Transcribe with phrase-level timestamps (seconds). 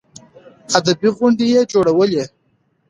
[0.77, 2.23] ادبي غونډې يې جوړولې.